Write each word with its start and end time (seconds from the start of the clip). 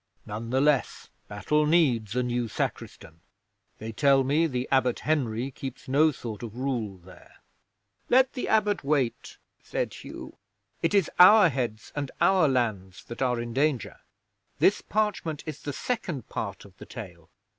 None 0.25 0.49
the 0.49 0.61
less 0.61 1.09
Battle 1.27 1.67
needs 1.67 2.15
a 2.15 2.23
new 2.23 2.47
Sacristan. 2.47 3.19
They 3.77 3.91
tell 3.91 4.23
me 4.23 4.47
the 4.47 4.67
Abbot 4.71 5.01
Henry 5.01 5.51
keeps 5.51 5.87
no 5.87 6.11
sort 6.11 6.41
of 6.41 6.57
rule 6.57 6.97
there." 6.97 7.35
'"Let 8.09 8.33
the 8.33 8.47
Abbot 8.47 8.83
wait," 8.83 9.37
said 9.61 9.93
Hugh. 9.93 10.37
"It 10.81 10.95
is 10.95 11.11
our 11.19 11.49
heads 11.49 11.91
and 11.95 12.09
our 12.19 12.47
lands 12.47 13.03
that 13.03 13.21
are 13.21 13.39
in 13.39 13.53
danger. 13.53 13.97
This 14.57 14.81
parchment 14.81 15.43
is 15.45 15.61
the 15.61 15.71
second 15.71 16.27
part 16.27 16.65
of 16.65 16.75
the 16.79 16.87
tale. 16.87 17.29